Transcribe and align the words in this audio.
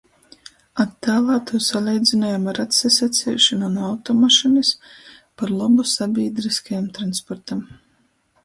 Attālā 0.83 1.35
tū 1.51 1.59
saleidzynojam 1.65 2.47
ar 2.53 2.61
atsasaceišonu 2.63 3.69
nu 3.75 3.83
automašynys 3.89 4.73
par 5.43 5.55
lobu 5.61 5.89
sabīdryskajam 5.93 6.93
transportam. 7.01 7.67